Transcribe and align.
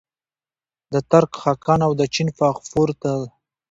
د 0.93 0.95
ترک 1.09 1.31
خاقان 1.41 1.79
او 1.87 1.91
د 1.99 2.01
چین 2.13 2.27
فغفور 2.39 2.89
ته. 3.01 3.13